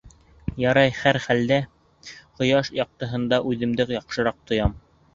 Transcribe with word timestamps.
Ярай, 0.63 0.93
һәр 0.99 1.19
хәлдә, 1.25 1.59
ҡояш 2.41 2.73
яҡтыһында 2.81 3.43
үҙемде 3.53 3.91
яҡшыраҡ 4.01 4.45
тоям. 4.53 4.79